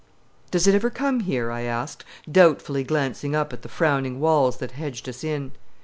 "Does 0.49 0.65
it 0.65 0.73
ever 0.73 0.89
come 0.89 1.19
here?" 1.19 1.51
I 1.51 1.61
asked, 1.61 2.05
doubtfully 2.31 2.83
glancing 2.83 3.35
up 3.35 3.53
at 3.53 3.61
the 3.61 3.69
frowning 3.69 4.19
walls 4.19 4.57
that 4.57 4.71
hedged 4.71 5.07
us 5.07 5.23
in. 5.23 5.51